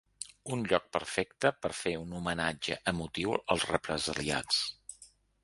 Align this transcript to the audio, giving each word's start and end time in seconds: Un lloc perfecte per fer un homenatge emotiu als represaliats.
Un 0.55 0.61
lloc 0.69 0.87
perfecte 0.95 1.51
per 1.65 1.71
fer 1.81 1.93
un 2.05 2.15
homenatge 2.21 2.79
emotiu 2.93 3.37
als 3.37 3.69
represaliats. 3.75 4.65